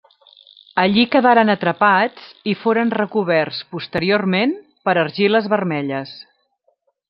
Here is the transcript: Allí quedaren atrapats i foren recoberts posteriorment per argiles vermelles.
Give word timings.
Allí 0.83 1.03
quedaren 1.15 1.51
atrapats 1.53 2.31
i 2.53 2.57
foren 2.63 2.93
recoberts 3.01 3.61
posteriorment 3.77 4.57
per 4.89 4.99
argiles 5.07 5.55
vermelles. 5.57 6.19